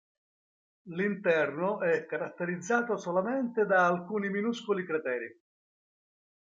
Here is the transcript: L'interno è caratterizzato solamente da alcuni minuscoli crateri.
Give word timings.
L'interno 0.93 1.81
è 1.81 2.07
caratterizzato 2.07 2.97
solamente 2.97 3.67
da 3.67 3.85
alcuni 3.85 4.31
minuscoli 4.31 4.83
crateri. 4.83 5.39